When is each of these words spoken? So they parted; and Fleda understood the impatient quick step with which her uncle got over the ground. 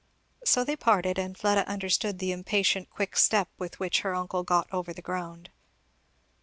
So 0.43 0.63
they 0.63 0.75
parted; 0.75 1.19
and 1.19 1.37
Fleda 1.37 1.63
understood 1.69 2.17
the 2.17 2.31
impatient 2.31 2.89
quick 2.89 3.15
step 3.15 3.49
with 3.59 3.79
which 3.79 3.99
her 4.01 4.15
uncle 4.15 4.41
got 4.41 4.67
over 4.73 4.93
the 4.93 4.99
ground. 5.03 5.51